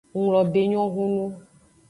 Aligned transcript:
Nglobe 0.17 0.59
enyo 0.63 0.81
hunu. 0.93 1.25